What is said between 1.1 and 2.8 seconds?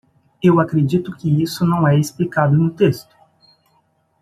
que isso não é explicado no